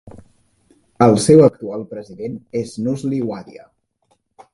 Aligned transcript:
El 1.05 1.11
seu 1.25 1.43
actual 1.47 1.85
president 1.91 2.39
és 2.61 2.73
Nusli 2.87 3.21
Wadia. 3.33 3.67